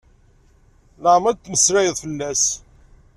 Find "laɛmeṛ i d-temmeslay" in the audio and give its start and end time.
1.03-1.87